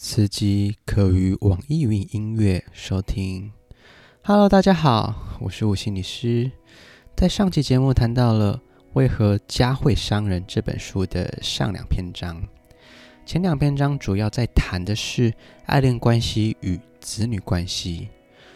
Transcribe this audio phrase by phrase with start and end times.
[0.00, 3.50] 此集可于网易云音乐收听。
[4.22, 6.52] Hello，大家好，我是吴心理师。
[7.16, 12.40] 在上期节目谈到了为何家会伤人这本书的上两篇章，
[13.26, 15.34] 前两篇章主要在谈的是
[15.66, 18.08] 爱恋关系与子女关系，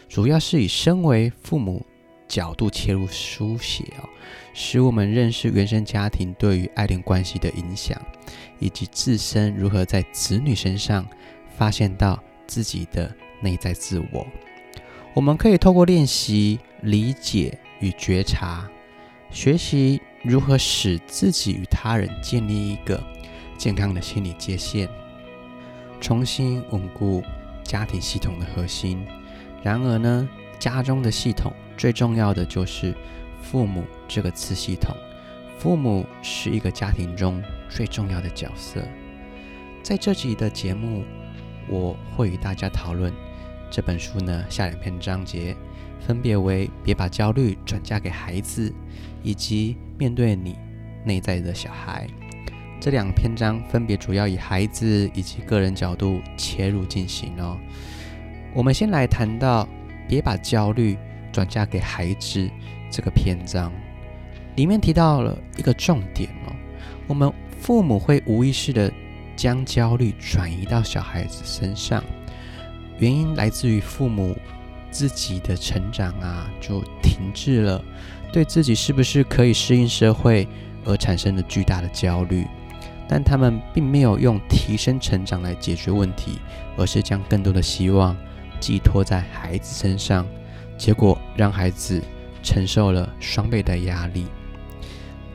[0.07, 1.85] 主要是以身为父母
[2.25, 4.07] 角度切入书写哦，
[4.53, 8.01] 使我们认识原生家庭对于爱恋关系的影响，
[8.59, 11.05] 以及自身如何在子女身上。
[11.57, 14.25] 发现到自己的内在自我，
[15.13, 18.69] 我们可以透过练习理解与觉察，
[19.29, 23.01] 学习如何使自己与他人建立一个
[23.57, 24.89] 健康的心理界限，
[26.01, 27.23] 重新稳固
[27.63, 29.05] 家庭系统的核心。
[29.61, 30.27] 然而呢，
[30.59, 32.93] 家中的系统最重要的就是
[33.41, 34.95] 父母这个次系统，
[35.57, 38.81] 父母是一个家庭中最重要的角色。
[39.81, 41.03] 在这集的节目。
[41.69, 43.11] 我会与大家讨论
[43.71, 45.55] 这本书呢，下两篇章节，
[45.99, 48.71] 分别为别把焦虑转嫁给孩子，
[49.23, 50.55] 以及面对你
[51.05, 52.07] 内在的小孩。
[52.79, 57.57] 这两篇章分别主要以孩子以及个人角度切入进行哦。
[58.53, 59.67] 我们先来谈到
[60.07, 60.97] 别把焦虑
[61.31, 62.49] 转嫁给孩子
[62.91, 63.71] 这个篇章，
[64.55, 66.53] 里面提到了一个重点哦，
[67.07, 68.91] 我们父母会无意识的。
[69.43, 72.01] 将焦虑转移到小孩子身上，
[72.97, 74.37] 原因来自于父母
[74.89, 77.83] 自己的成长啊，就停滞了，
[78.31, 80.47] 对自己是不是可以适应社会
[80.85, 82.47] 而产生了巨大的焦虑，
[83.05, 86.39] 但他们并没有用提升成长来解决问题，
[86.77, 88.15] 而是将更多的希望
[88.61, 90.25] 寄托在孩子身上，
[90.77, 92.01] 结果让孩子
[92.41, 94.25] 承受了双倍的压力。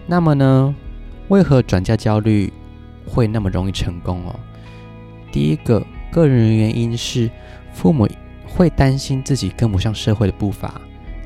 [0.06, 0.75] 那么呢，
[1.29, 2.51] 为何转嫁焦虑
[3.09, 4.39] 会那么容易成功哦？
[5.33, 7.31] 第一个个人原因是
[7.73, 8.09] 父母
[8.47, 10.81] 会担心自己跟不上社会的步伐，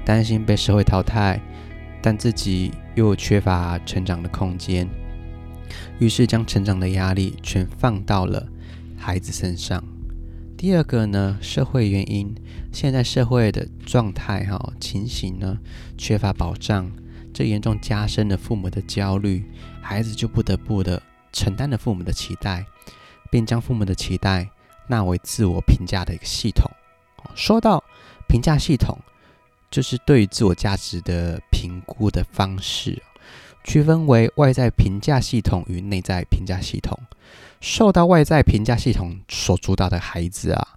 [0.05, 1.41] 担心被社会淘汰，
[2.01, 4.89] 但自己又缺乏成长的空间，
[5.99, 8.47] 于是将成长的压力全放到了
[8.97, 9.83] 孩子身上。
[10.57, 12.35] 第二个呢，社会原因，
[12.71, 15.59] 现在社会的状态哈情形呢，
[15.97, 16.91] 缺乏保障，
[17.33, 19.45] 这严重加深了父母的焦虑，
[19.81, 21.03] 孩子就不得不的。
[21.33, 22.65] 承担了父母的期待，
[23.31, 24.49] 并将父母的期待
[24.87, 26.71] 纳为自我评价的一个系统。
[27.35, 27.83] 说到
[28.29, 28.99] 评价系统，
[29.71, 33.03] 就是对于自我价值的评估的方式，
[33.65, 36.99] 区分为外在评价系统与内在评价系统。
[37.61, 40.69] 受到外在评价系统所主导的孩子啊，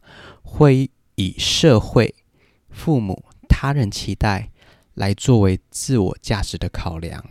[0.43, 2.13] 会以社会、
[2.69, 4.51] 父母、他人期待
[4.93, 7.25] 来作为自我价值的考量。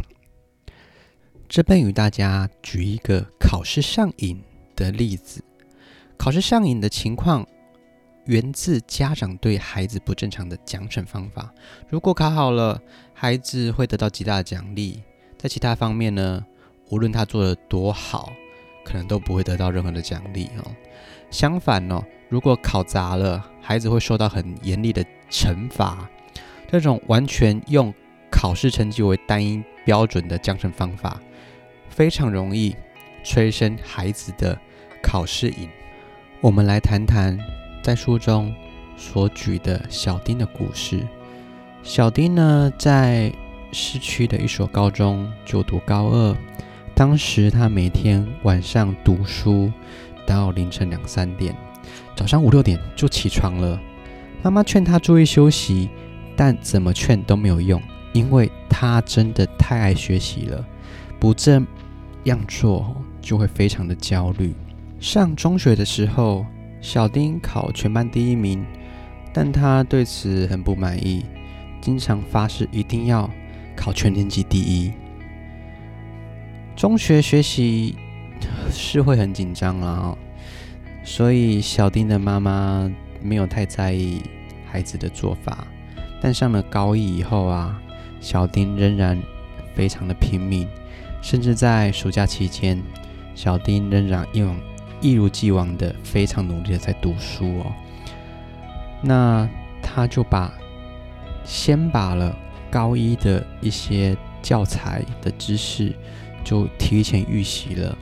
[1.55, 4.43] 这边与大家举一个考试上瘾
[4.75, 5.41] 的例子。
[6.19, 7.47] 考试上瘾的情况
[8.25, 11.55] 源自家长对孩子不正常的奖惩方法。
[11.89, 12.83] 如果考好了，
[13.15, 15.01] 孩子会得到极大的奖励；
[15.39, 16.45] 在其他方面呢，
[16.91, 18.33] 无论他做得多好，
[18.85, 20.75] 可能都不会得到任何的奖励哦。
[21.31, 26.11] 相反哦，如果考砸了，孩子会受到很严厉的惩罚。
[26.69, 27.95] 这种完全用
[28.29, 31.21] 考试成绩为单一标准的奖惩方法。
[31.95, 32.75] 非常容易
[33.23, 34.59] 催生孩子的
[35.01, 35.69] 考试瘾。
[36.41, 37.39] 我们来谈谈
[37.85, 38.53] 在书中
[38.97, 41.07] 所举的小丁的故事。
[41.85, 43.33] 小丁呢，在
[43.71, 46.37] 市区的一所高中就读高二，
[46.97, 49.71] 当时他每天晚上读书
[50.27, 51.55] 到凌晨两三点，
[52.17, 53.81] 早上五六点就起床了。
[54.43, 55.89] 妈妈劝他注意休息，
[56.37, 57.81] 但怎么劝都没有用，
[58.13, 60.67] 因为他真的太爱学习了，
[61.21, 61.65] 不正。
[62.25, 64.55] 样做就会非常的焦虑。
[65.01, 66.45] 上中学的时候，
[66.81, 68.65] 小丁考全班第一名，
[69.33, 71.25] 但他对此很不满意，
[71.81, 73.29] 经常发誓一定要
[73.77, 74.93] 考全年级第一。
[76.75, 77.95] 中学学习
[78.71, 80.17] 是会很紧张啊，
[81.05, 82.91] 所以小丁的妈妈
[83.23, 84.23] 没有太在意
[84.67, 85.67] 孩子的做法。
[86.21, 87.79] 但上了高一以后啊，
[88.21, 89.21] 小丁仍然
[89.75, 90.67] 非常的拼命。
[91.25, 92.79] 甚至在暑假期间，
[93.35, 94.61] 小丁仍然一往
[95.01, 97.73] 一如既往的非常努力的在读书哦。
[99.01, 99.49] 那
[99.83, 100.53] 他就把
[101.43, 102.37] 先把了
[102.71, 105.95] 高一的一些教材的知识
[106.45, 107.97] 就提前预习了，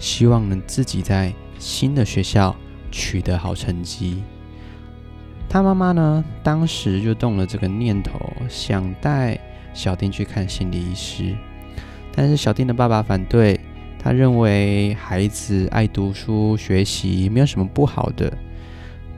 [0.00, 2.56] 希望能自己在新的学校
[2.90, 4.24] 取得好成绩。
[5.48, 9.38] 他妈妈呢，当时就动了这个念头，想带
[9.72, 11.36] 小丁去看心理医师。
[12.20, 13.60] 但是小丁的爸爸反对，
[13.96, 18.36] 他认为孩子爱读书学习没有什么不好的。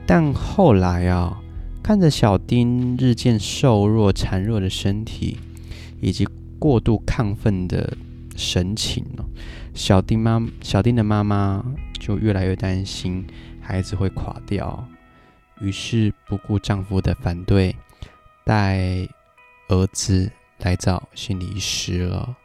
[0.05, 1.41] 但后来啊，
[1.81, 5.39] 看着小丁日渐瘦弱、孱弱的身体，
[5.99, 6.27] 以及
[6.59, 7.91] 过度亢奋的
[8.35, 9.03] 神情，
[9.73, 11.65] 小丁妈小丁的妈妈
[11.99, 13.25] 就越来越担心
[13.59, 14.87] 孩子会垮掉，
[15.59, 17.75] 于是不顾丈夫的反对，
[18.45, 19.07] 带
[19.69, 22.37] 儿子来找心理医师了。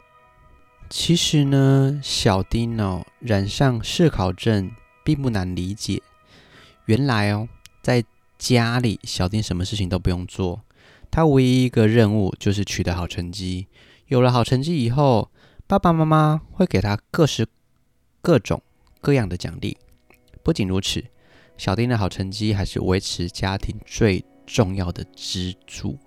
[0.89, 4.71] 其实呢，小丁哦染上嗜考症
[5.03, 6.01] 并不难理解。
[6.85, 7.47] 原来哦，
[7.81, 8.03] 在
[8.37, 10.61] 家里，小丁什么事情都不用做，
[11.11, 13.67] 他唯一一个任务就是取得好成绩。
[14.07, 15.29] 有了好成绩以后，
[15.67, 17.47] 爸爸妈妈会给他各式
[18.21, 18.61] 各种
[19.01, 19.77] 各样的奖励。
[20.41, 21.03] 不仅如此，
[21.57, 25.97] 小丁的好成绩还是维持家庭最重要的支柱。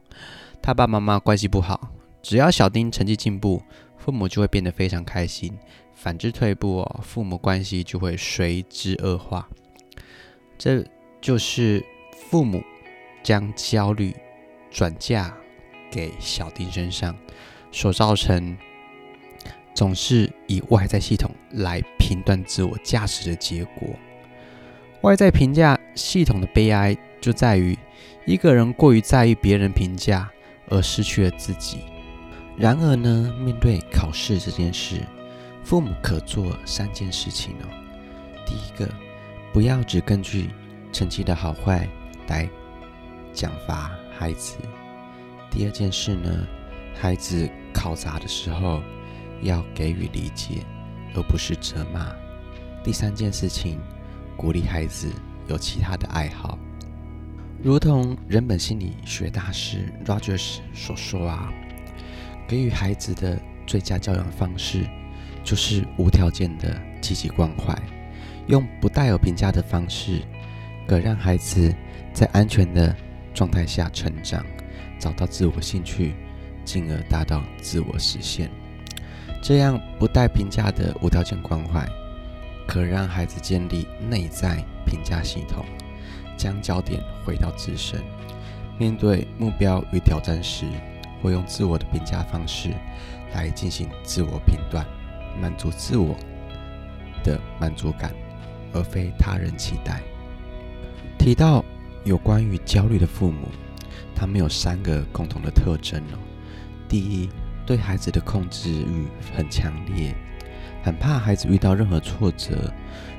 [0.62, 1.92] 他爸爸妈妈关系不好，
[2.22, 3.62] 只要小丁成绩进步，
[4.02, 5.52] 父母就会变得非常开心；
[5.94, 9.49] 反之退步哦，父母关系就会随之恶化。
[10.58, 10.85] 这
[11.20, 11.85] 就是
[12.29, 12.62] 父母
[13.23, 14.17] 将焦虑
[14.70, 15.32] 转嫁
[15.91, 17.14] 给小丁身上
[17.70, 18.56] 所造成，
[19.75, 23.88] 总是以外在系统来评断自我价值的结果。
[25.02, 27.79] 外在评价系统的悲哀就在于，
[28.26, 30.31] 一个人过于在意别人评价，
[30.69, 31.81] 而失去了自己。
[32.60, 35.00] 然而呢，面对考试这件事，
[35.64, 37.66] 父母可做三件事情哦。
[38.46, 38.88] 第一个。
[39.52, 40.48] 不要只根据
[40.92, 41.88] 成绩的好坏
[42.28, 42.48] 来
[43.32, 44.56] 奖罚孩子。
[45.50, 46.46] 第二件事呢，
[46.94, 48.80] 孩子考砸的时候
[49.42, 50.64] 要给予理解，
[51.16, 52.14] 而不是责骂。
[52.84, 53.80] 第三件事情，
[54.36, 55.08] 鼓励孩子
[55.48, 56.56] 有其他的爱好。
[57.60, 61.52] 如同人本心理学大师 Rogers 所说啊，
[62.50, 64.85] 给予孩子的最佳教养方式
[65.44, 67.73] 就是无条件的积极关怀。
[68.49, 70.20] 用不带有评价的方式，
[70.85, 71.73] 可让孩子
[72.12, 72.93] 在安全的
[73.32, 74.44] 状态下成长，
[74.99, 76.17] 找到自我兴趣，
[76.64, 78.50] 进而达到自我实现。
[79.41, 81.88] 这样不带评价的无条件关怀，
[82.67, 85.64] 可让孩子建立内在评价系统，
[86.37, 88.02] 将焦点回到自身。
[88.76, 90.67] 面对目标与挑战时，
[91.22, 92.70] 会用自我的评价方式
[93.34, 94.87] 来进行自我评断，
[95.40, 96.17] 满足自我
[97.22, 98.12] 的满足感。
[98.72, 100.00] 而非他人期待。
[101.19, 101.64] 提到
[102.05, 103.49] 有关于焦虑的父母，
[104.14, 106.19] 他们有三个共同的特征哦。
[106.88, 107.28] 第一，
[107.66, 110.14] 对孩子的控制欲很强烈，
[110.84, 112.73] 很怕孩子遇到任何挫折，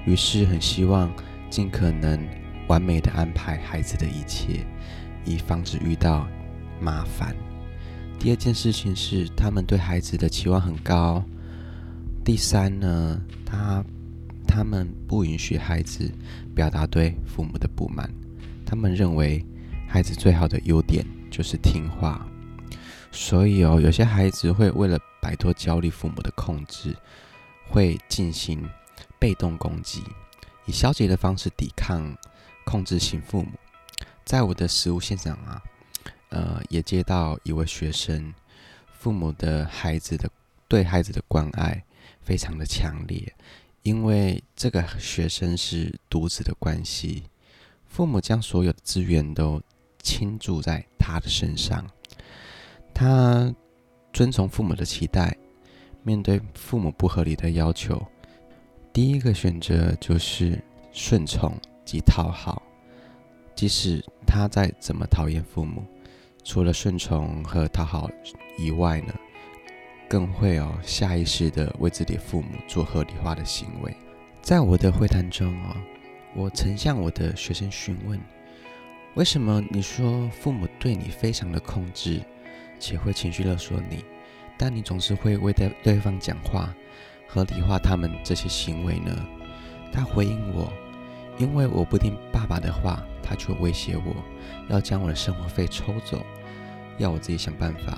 [0.06, 1.12] 于是很希望
[1.50, 2.26] 尽可能
[2.70, 4.66] 完美的安排孩子的一切，
[5.26, 6.26] 以防止遇到
[6.80, 7.36] 麻烦。
[8.22, 11.24] 第二件事情是，他们对孩子的期望很高。
[12.24, 13.84] 第三呢，他。
[14.54, 16.12] 他们不允许孩子
[16.54, 18.14] 表达对父母的不满，
[18.66, 19.46] 他们认为
[19.88, 22.28] 孩子最好的优点就是听话，
[23.14, 26.94] 所以哦，有些孩子会为了摆脱焦虑父母的控制，
[27.70, 28.62] 会进行
[29.18, 30.04] 被动攻击，
[30.66, 32.14] 以消极的方式抵抗
[32.66, 33.52] 控制型父母。
[34.26, 35.64] 在我的实务现场啊，
[36.32, 38.34] 呃，也接到一位学生，
[38.92, 40.30] 父母的孩子的
[40.68, 41.82] 对孩子的关爱
[42.20, 43.34] 非常的强烈。
[43.84, 47.24] 因为这个学生是独子的关系，
[47.88, 49.62] 父母将所有的资源都
[50.04, 51.84] 倾注在他的身上。
[52.94, 53.52] 他
[54.14, 55.36] 遵从父母的期待，
[56.04, 58.06] 面对父母不合理的要求，
[58.94, 61.52] 第一个选择就是顺从
[61.84, 62.62] 及讨好。
[63.56, 65.84] 即使他再怎么讨厌父母，
[66.44, 68.10] 除了顺从和讨好
[68.58, 69.14] 以外呢，
[70.10, 73.96] 更会哦，下意识的为自己父母做合理化的行为。
[74.42, 75.76] 在我的会谈中哦，
[76.36, 78.20] 我曾向我的学生询问：
[79.16, 82.20] 为什么你说父母对你非常的控制，
[82.80, 84.04] 且会情绪勒索你，
[84.58, 86.74] 但你总是会为对对方讲话，
[87.28, 89.16] 合理化他们这些行为呢？
[89.94, 90.74] 他回应我：
[91.38, 94.14] 因为我不听爸爸的话，他就威胁我
[94.68, 96.22] 要将我的生活费抽走，
[96.98, 97.98] 要我自己想办法。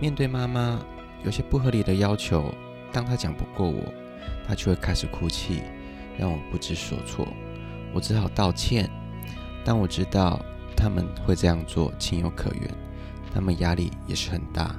[0.00, 0.80] 面对妈妈。
[1.24, 2.54] 有些不合理的要求，
[2.92, 3.82] 当他讲不过我，
[4.46, 5.62] 他就会开始哭泣，
[6.16, 7.26] 让我不知所措。
[7.92, 8.88] 我只好道歉，
[9.64, 10.40] 但我知道
[10.76, 12.70] 他们会这样做情有可原，
[13.34, 14.76] 他们压力也是很大，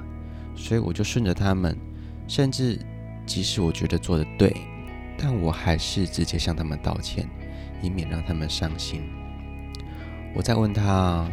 [0.54, 1.76] 所以我就顺着他们。
[2.28, 2.78] 甚至
[3.26, 4.56] 即使我觉得做得对，
[5.18, 7.28] 但我还是直接向他们道歉，
[7.82, 9.02] 以免让他们伤心。
[10.34, 11.28] 我再问他：“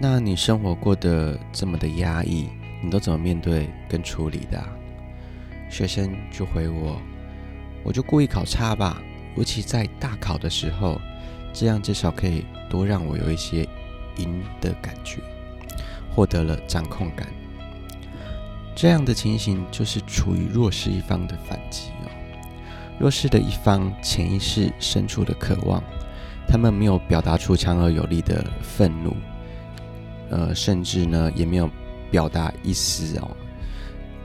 [0.00, 2.48] 那你生活过得这么的压抑？”
[2.82, 4.62] 你都怎么面对跟处理的？
[5.70, 7.00] 学生就回我：
[7.82, 9.00] 我就故意考差吧，
[9.36, 11.00] 尤其在大考的时候，
[11.52, 13.66] 这样至少可以多让我有一些
[14.18, 15.18] 赢的感觉，
[16.14, 17.26] 获得了掌控感。
[18.76, 22.10] 这样的情形就是处于弱势一方的反击哦。
[22.98, 25.82] 弱势的一方潜意识深处的渴望，
[26.46, 29.16] 他们没有表达出强而有力的愤怒，
[30.30, 31.68] 呃，甚至呢也没有
[32.10, 33.36] 表达一丝哦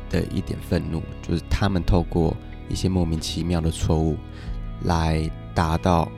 [0.10, 2.36] 的一点愤怒，就是他们透过
[2.70, 4.16] 一些莫名其妙的错误
[4.84, 6.10] 来达到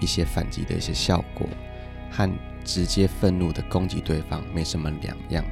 [0.00, 1.46] 一些反击的一些效果，
[2.10, 2.30] 和
[2.64, 5.44] 直接愤怒的攻击对方没什么两样。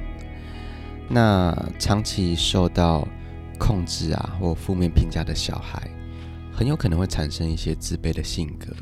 [1.07, 3.07] 那长期受到
[3.59, 5.89] 控制啊或负面评价的小孩，
[6.53, 8.73] 很有可能会产生一些自卑的性格。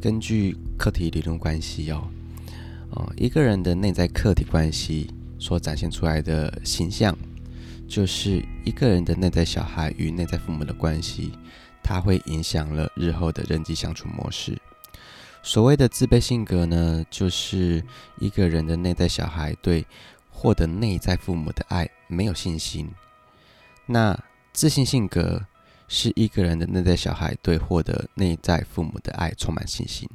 [0.00, 2.08] 根据客体理论关系哦，
[2.92, 7.14] 哦，一个人的内在客体关系所展现出来的形象，
[7.86, 11.32] 就是一个人的内在小孩与内在父母的关系，
[11.82, 14.56] 它会影响了日后的人际相处模式。
[15.42, 17.84] 所谓的自卑性格呢，就是
[18.18, 19.86] 一个人的内在小孩对
[20.30, 22.88] 获得内在父母的爱没有信心。
[23.84, 24.18] 那
[24.52, 25.44] 自信性格，
[25.92, 30.08] 是一个人的内在小孩对获得内在父母的爱充满信心，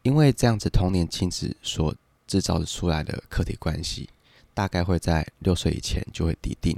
[0.00, 1.94] 因为这样子童年亲子所
[2.26, 4.08] 制造出来的客体关系，
[4.54, 6.74] 大概会在六岁以前就会拟定，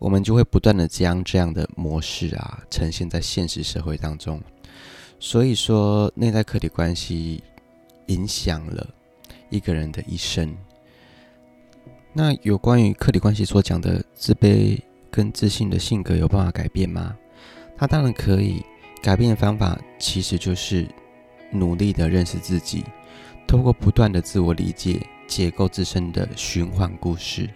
[0.00, 4.42] 我们就会不断的将这样的模式啊呈现在现实社会当中，
[5.20, 7.40] 所以说内在客体关系
[8.06, 8.92] 影响了
[9.50, 10.52] 一个人的一生。
[12.12, 14.76] 那有关于客体关系所讲的自卑。
[15.14, 17.16] 跟自信的性格有办法改变吗？
[17.76, 18.64] 他当然可以。
[19.00, 20.88] 改变的方法其实就是
[21.52, 22.82] 努力的认识自己，
[23.46, 27.48] 透过不断的自我理解，解构自身的循环故事，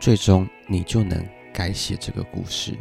[0.00, 2.74] 最终你就能改写这个故事。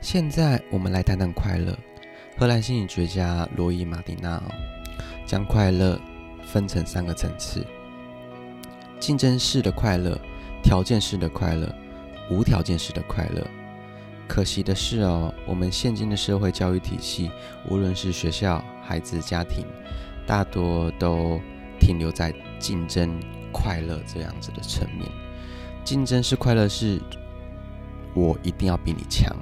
[0.00, 1.76] 现在我们来谈谈快乐。
[2.38, 4.42] 荷兰心理学家罗伊·马丁纳
[5.26, 6.00] 将快乐
[6.44, 7.66] 分成三个层次：
[9.00, 10.18] 竞争式的快乐、
[10.62, 11.83] 条件式的快乐。
[12.30, 13.46] 无条件式的快乐。
[14.26, 17.30] 可惜的是哦，我们现今的社会教育体系，
[17.68, 19.66] 无论是学校、孩子、家庭，
[20.26, 21.38] 大多都
[21.78, 23.20] 停留在竞争
[23.52, 25.06] 快乐这样子的层面。
[25.84, 26.98] 竞争是快乐，是
[28.14, 29.36] 我一定要比你强，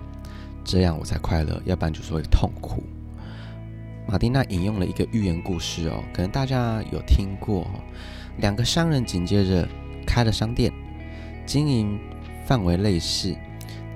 [0.64, 2.82] 这样我才快乐，要不然就是会痛苦。
[4.08, 7.64] 马丁娜引用了一个寓言故事哦，可能大家有听过，
[8.38, 9.68] 两个商人紧接着
[10.04, 10.72] 开了商店，
[11.46, 11.96] 经营。
[12.52, 13.34] 范围类似，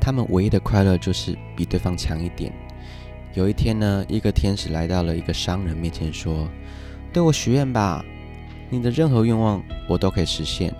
[0.00, 2.50] 他们唯一的快乐就是比对方强一点。
[3.34, 6.48] 有一天呢，一个天使来到了一个商人面前，说
[7.12, 8.02] ：“对我许愿吧，
[8.70, 10.74] 你的任何愿望我都可以实现。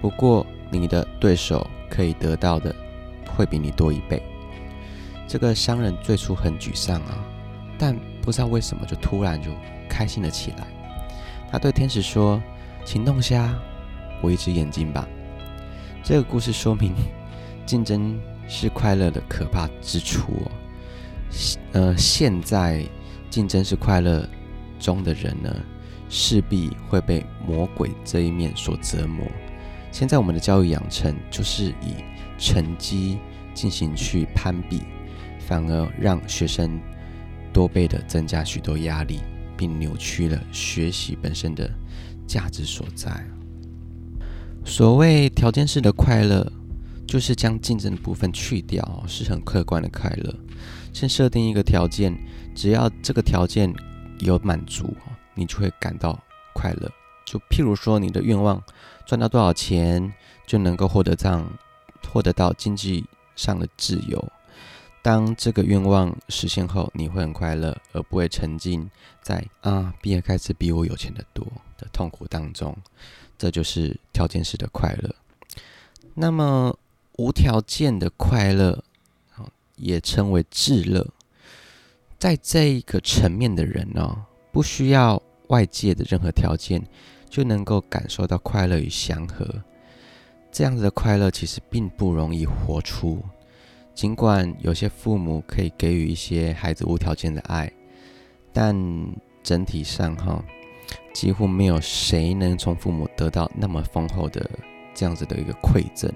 [0.00, 2.74] 不过，你的对手可以得到的
[3.36, 4.22] 会比你多一倍。”
[5.28, 7.22] 这个商人最初很沮丧啊，
[7.76, 9.50] 但不知道为什么就突然就
[9.90, 10.66] 开心了起来。
[11.52, 12.42] 他对天使说
[12.82, 13.54] ：“请弄瞎
[14.22, 15.06] 我一只眼睛吧。”
[16.04, 16.92] 这个故事说明，
[17.64, 20.50] 竞争是快乐的可怕之处哦。
[21.72, 22.84] 呃，现在
[23.30, 24.28] 竞争是快乐
[24.78, 25.50] 中的人呢，
[26.10, 29.26] 势必会被魔鬼这一面所折磨。
[29.90, 31.94] 现在我们的教育养成就是以
[32.38, 33.18] 成绩
[33.54, 34.82] 进行去攀比，
[35.48, 36.78] 反而让学生
[37.50, 39.20] 多倍的增加许多压力，
[39.56, 41.70] 并扭曲了学习本身的
[42.26, 43.24] 价值所在。
[44.64, 46.50] 所谓条件式的快乐，
[47.06, 50.34] 就是将竞争的部分去掉，是很客观的快乐。
[50.92, 52.16] 先设定一个条件，
[52.54, 53.72] 只要这个条件
[54.20, 54.96] 有满足，
[55.34, 56.18] 你就会感到
[56.54, 56.90] 快乐。
[57.24, 58.60] 就譬如说，你的愿望
[59.06, 60.12] 赚到多少钱，
[60.46, 61.46] 就能够获得这样
[62.08, 63.04] 获得到经济
[63.36, 64.32] 上的自由。
[65.02, 68.90] 当这个愿望实现后，你会很快乐，而不会沉浸
[69.20, 72.74] 在啊，比尔盖茨比我有钱的多的痛苦当中。
[73.36, 75.14] 这就是条件式的快乐。
[76.14, 76.78] 那么
[77.16, 78.82] 无条件的快乐，
[79.76, 81.06] 也称为至乐。
[82.18, 86.82] 在这一个层面的人呢，不需要外界的任何条件，
[87.28, 89.46] 就能够感受到快乐与祥和。
[90.50, 93.22] 这样子的快乐其实并不容易活出。
[93.94, 97.72] 尽管有些父母可以给予一些孩子无条件的爱，
[98.52, 98.74] 但
[99.42, 100.44] 整体上哈，
[101.14, 104.50] 几乎没有谁能从父母得到那么丰厚的
[104.92, 106.12] 这样子的一个馈赠。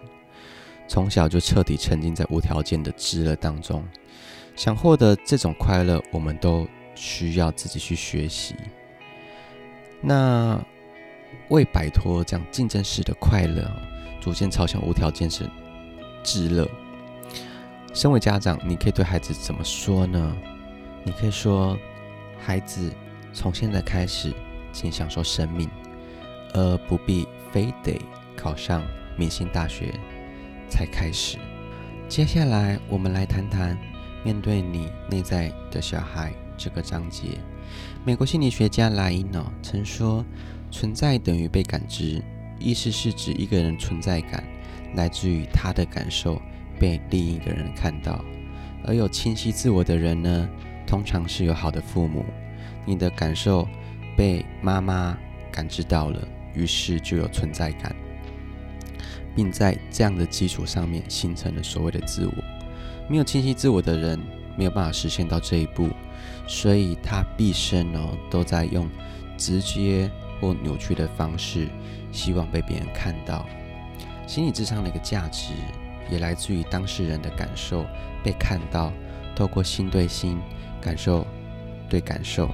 [0.87, 3.87] 从小就彻底沉浸在无条件的至乐当中，
[4.57, 8.55] 想获得这种快乐，我们都需要自己去学习。
[10.00, 10.59] 那
[11.49, 13.71] 为摆脱这样竞争式的快乐，
[14.21, 15.49] 逐渐朝向无条件式
[16.25, 16.69] 至乐。
[17.93, 20.37] 身为家长，你可以对孩子怎么说呢？
[21.05, 21.76] 你可以说
[22.38, 22.93] ：“孩子，
[23.33, 24.33] 从现在开始，
[24.78, 25.68] 请享受生命，
[26.54, 28.00] 而不必非得
[28.37, 28.80] 考上
[29.16, 29.92] 明星大学
[30.68, 31.37] 才开始。”
[32.08, 33.76] 接下来，我们来谈谈
[34.25, 37.40] 面对你内在的小孩这个章节。
[38.04, 40.25] 美国心理学家莱因诺曾说
[40.70, 42.23] ：“存在等于被感知，
[42.61, 44.44] 意思是指一个人存在感
[44.94, 46.40] 来自于他的感受。”
[46.78, 48.25] 被另一个人看到，
[48.87, 50.49] 而有清晰自我的人呢，
[50.87, 52.25] 通常是有好的父母。
[52.87, 53.66] 你的感受
[54.19, 55.17] 被妈妈
[55.53, 57.95] 感知到了，于是就有存在感，
[59.37, 62.33] 并在这样的基础上面形成了所谓的自我。
[63.09, 64.19] 没有清晰自我的人，
[64.57, 65.89] 没有办法实现到这一步，
[66.49, 68.91] 所以他毕生哦都在用
[69.37, 70.11] 直接
[70.41, 71.69] 或扭曲的方式，
[72.11, 73.47] 希望被别人看到。
[74.27, 75.53] 心理智商的一个价值。
[76.11, 77.85] 也来自于当事人的感受
[78.25, 78.91] 被看到，
[79.37, 80.39] 透过心对心、
[80.81, 81.27] 感受
[81.87, 82.49] 对感受，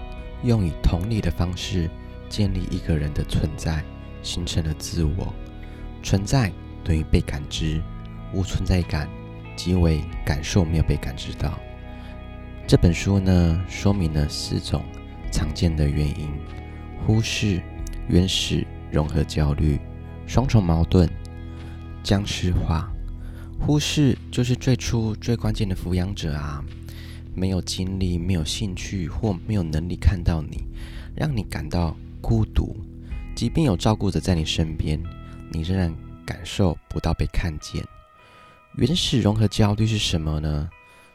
[0.44, 1.90] 用以同理的方式
[2.28, 3.82] 建立一个人的存在，
[4.22, 5.34] 形成了自我。
[6.02, 6.52] 存在
[6.84, 7.80] 等于被感知，
[8.32, 9.08] 无存在感
[9.56, 11.58] 即为感受没有被感知到。
[12.66, 14.84] 这本书呢，说明了四种
[15.32, 16.28] 常见的原因：
[17.06, 17.62] 忽视、
[18.08, 19.80] 原始融合焦虑、
[20.26, 21.08] 双重矛盾、
[22.02, 22.90] 僵尸化。
[23.60, 26.62] 忽视就是最初最关键的抚养者啊，
[27.34, 30.64] 没有精力、没有兴趣或没有能力看到你，
[31.14, 32.76] 让你感到孤独。
[33.34, 35.02] 即便有照顾者在你身边，
[35.50, 37.84] 你仍然感受不到被看见。
[38.76, 40.68] 原始融合焦虑是什么呢？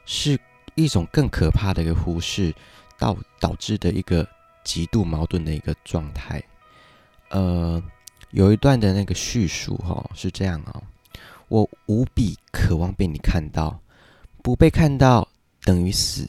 [0.05, 0.39] 是
[0.75, 2.53] 一种更可怕的一个忽视，
[2.97, 4.27] 导导致的一个
[4.63, 6.43] 极度矛盾的一个状态。
[7.29, 7.81] 呃，
[8.31, 10.83] 有一段的那个叙述哈、哦，是这样、哦。
[11.47, 13.79] 我无比渴望被你看到，
[14.41, 15.27] 不被看到
[15.69, 16.27] 等于死。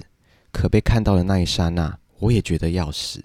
[0.53, 3.25] 可被看到的那一刹那，我也觉得要死。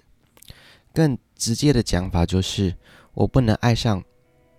[0.94, 2.74] 更直接的讲法就是，
[3.12, 4.02] 我不能爱上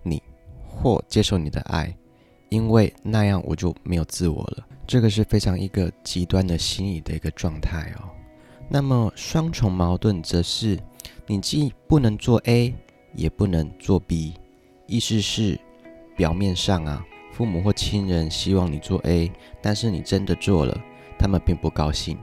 [0.04, 0.22] 你
[0.68, 1.98] 或接受你的爱，
[2.50, 4.68] 因为那样我就没有自我了。
[4.86, 8.08] 这个是非常一个极端的心理的一个状态哦。
[8.70, 10.78] 那么双重矛盾则是，
[11.26, 12.76] 你既不能做 A，
[13.16, 14.36] 也不能做 B，
[14.86, 15.60] 意思是
[16.16, 17.04] 表面上啊。
[17.34, 20.78] 父母或亲人希望你做 A，但是你真的做了，
[21.18, 22.18] 他们并不高兴。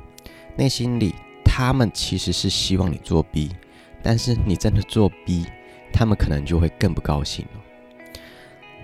[0.56, 3.50] 内心里，他们其实是希望你作弊
[4.02, 5.44] 但是你真的作弊
[5.92, 7.60] 他们可能就会更不高兴了。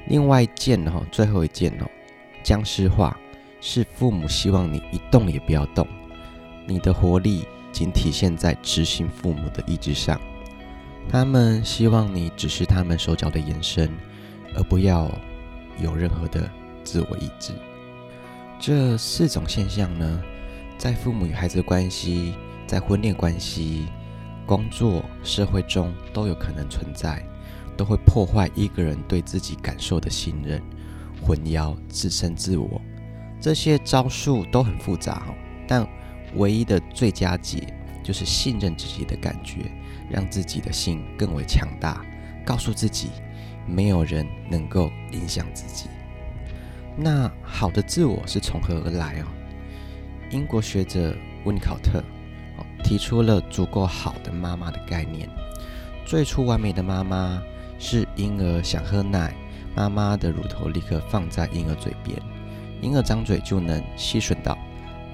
[0.06, 1.86] 另外一件哈，最后一件哦，
[2.42, 3.16] 僵尸化
[3.60, 5.86] 是父母希望你一动也不要动，
[6.66, 10.20] 你的活力仅体现在执行父母的意志上。
[11.08, 13.90] 他们希望你只是他们手脚的延伸，
[14.54, 15.10] 而不要。
[15.82, 16.46] 有任何的
[16.84, 17.54] 自我意志，
[18.60, 20.22] 这四种现象呢，
[20.76, 22.34] 在父母与孩子的关系、
[22.66, 23.86] 在婚恋关系、
[24.44, 27.24] 工作、社会中都有可能存在，
[27.74, 30.62] 都会破坏一个人对自己感受的信任，
[31.22, 32.78] 混淆自身自我。
[33.40, 35.34] 这些招数都很复杂哦，
[35.66, 35.88] 但
[36.34, 39.72] 唯一的最佳解就是信任自己的感觉，
[40.10, 42.04] 让自己的心更为强大，
[42.44, 43.08] 告诉自己。
[43.66, 45.88] 没有人能够影响自己。
[46.96, 49.26] 那好的自我是从何而来哦？
[50.30, 52.02] 英国学者温考特
[52.84, 55.28] 提出了足够好的妈妈的概念。
[56.04, 57.40] 最初完美的妈妈
[57.78, 59.34] 是婴儿想喝奶，
[59.74, 62.20] 妈妈的乳头立刻放在婴儿嘴边，
[62.82, 64.58] 婴儿张嘴就能吸吮到。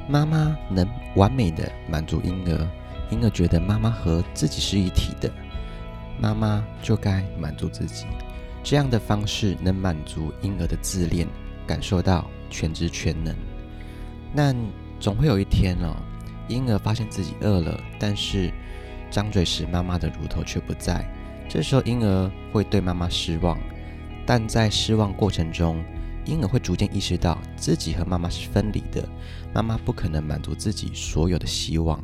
[0.08, 2.68] 妈妈能完美的满足婴儿，
[3.10, 5.30] 婴儿觉得妈妈和自己是一体的，
[6.18, 8.06] 妈妈就该满足自己。
[8.62, 11.26] 这样的方式能满足婴儿的自恋，
[11.66, 13.34] 感受到全知全能。
[14.34, 14.56] 但
[15.00, 15.96] 总会有一天哦，
[16.48, 18.52] 婴儿发现自己饿了，但是
[19.10, 21.04] 张嘴时妈妈的乳头却不在。
[21.48, 23.58] 这时候婴儿会对妈妈失望，
[24.26, 25.82] 但在失望过程中，
[26.24, 29.08] 婴儿会逐渐意识到自己和妈妈是分离的，
[29.54, 32.02] 妈妈不可能满足自己所有的希望。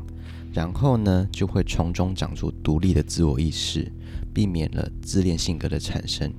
[0.53, 3.91] 然后呢，就会从中长出独立的自我意识，
[4.35, 6.31] 避免了自恋性格的产生。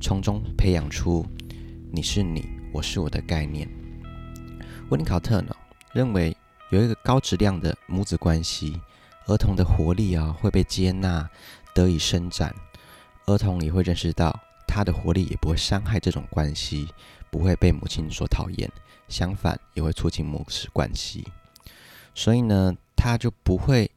[0.00, 1.24] 从中培养出
[1.90, 3.66] “你是你，我是我的”概念。
[4.90, 5.56] 温尼考特呢
[5.92, 6.36] 认为，
[6.70, 8.78] 有一个高质量的母子关系，
[9.26, 11.28] 儿童的活力啊会被接纳，
[11.74, 12.54] 得以伸展。
[13.24, 16.88] 儿童也会认识到，他的活力也不会伤害这种关系，
[17.30, 18.70] 不会被母亲所讨厌，
[19.08, 21.26] 相反也会促进母子关系。
[22.14, 23.90] 所以呢，他就不会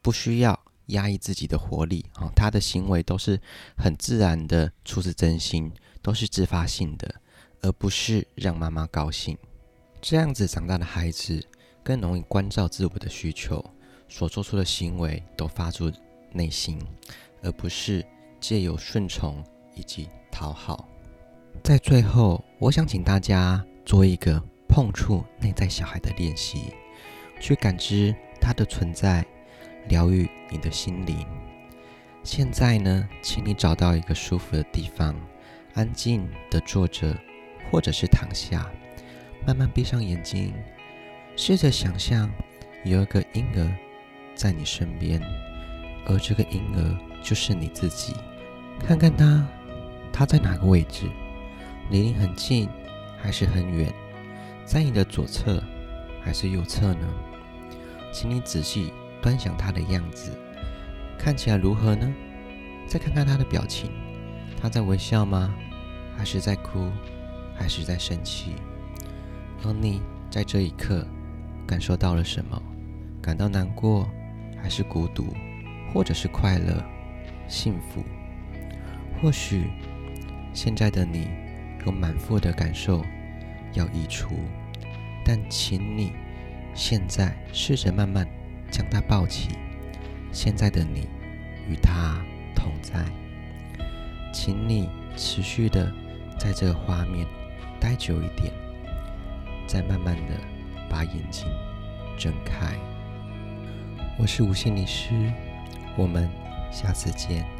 [0.00, 0.58] 不需要。
[0.90, 3.40] 压抑自己的活力啊，他的行为都是
[3.76, 5.72] 很自然的，出自真心，
[6.02, 7.14] 都是自发性的，
[7.62, 9.36] 而不是让妈妈高兴。
[10.00, 11.44] 这样子长大的孩子
[11.82, 13.64] 更容易关照自我的需求，
[14.08, 15.92] 所做出的行为都发自
[16.32, 16.80] 内心，
[17.42, 18.04] 而不是
[18.40, 20.88] 借由顺从以及讨好。
[21.62, 26.72] 在最后，我想请大家做一个碰触内在小孩的练习，
[27.40, 29.26] 去感知他的存在，
[29.88, 31.26] 疗愈你的心灵。
[32.22, 35.14] 现在呢，请你找到一个舒服的地方，
[35.74, 37.16] 安静地坐着，
[37.70, 38.70] 或者是躺下，
[39.46, 40.52] 慢慢闭上眼睛，
[41.36, 42.30] 试着想象
[42.84, 43.72] 有一个婴儿
[44.34, 45.20] 在你身边，
[46.06, 48.14] 而这个婴儿就是你自己。
[48.86, 49.46] 看看他，
[50.12, 51.06] 他在哪个位置？
[51.90, 52.68] 离你很近，
[53.20, 53.92] 还是很远？
[54.64, 55.62] 在你的左侧，
[56.22, 57.08] 还是右侧呢？
[58.12, 60.32] 请你仔细端详他的样子。
[61.18, 62.12] 看起来如何呢？
[62.86, 63.90] 再看看他的表情，
[64.60, 65.54] 他在微笑吗？
[66.16, 66.90] 还是在哭？
[67.56, 68.52] 还是在生气？
[69.64, 71.06] 而你在这一刻
[71.66, 72.62] 感受到了什么？
[73.22, 74.06] 感到难过，
[74.62, 75.34] 还是孤独，
[75.92, 76.84] 或者是快乐、
[77.48, 78.04] 幸福？
[79.20, 79.70] 或许
[80.52, 81.28] 现在的你
[81.86, 83.04] 有满腹的感受
[83.74, 84.34] 要溢出，
[85.24, 86.12] 但请你
[86.74, 88.26] 现在试着慢慢
[88.70, 89.50] 将它抱起。
[90.32, 91.08] 现在的你
[91.68, 92.22] 与他
[92.54, 93.04] 同在，
[94.32, 95.92] 请你持续的
[96.38, 97.26] 在这个画面
[97.78, 98.52] 待久一点，
[99.66, 100.34] 再慢慢的
[100.88, 101.46] 把眼睛
[102.16, 102.78] 睁开。
[104.18, 105.32] 我是无心理师，
[105.96, 106.28] 我们
[106.70, 107.59] 下次见。